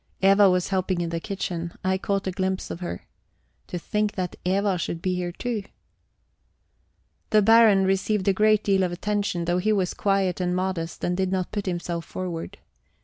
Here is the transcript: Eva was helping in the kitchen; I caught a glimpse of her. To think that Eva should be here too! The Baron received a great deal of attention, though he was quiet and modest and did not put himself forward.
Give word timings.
Eva 0.23 0.49
was 0.49 0.69
helping 0.69 0.99
in 0.99 1.11
the 1.11 1.19
kitchen; 1.19 1.73
I 1.83 1.99
caught 1.99 2.25
a 2.25 2.31
glimpse 2.31 2.71
of 2.71 2.79
her. 2.79 3.05
To 3.67 3.77
think 3.77 4.13
that 4.13 4.35
Eva 4.43 4.79
should 4.79 4.99
be 4.99 5.13
here 5.13 5.31
too! 5.31 5.61
The 7.29 7.43
Baron 7.43 7.85
received 7.85 8.27
a 8.27 8.33
great 8.33 8.63
deal 8.63 8.81
of 8.81 8.91
attention, 8.91 9.45
though 9.45 9.59
he 9.59 9.71
was 9.71 9.93
quiet 9.93 10.41
and 10.41 10.55
modest 10.55 11.03
and 11.03 11.15
did 11.15 11.31
not 11.31 11.51
put 11.51 11.67
himself 11.67 12.03
forward. 12.05 12.57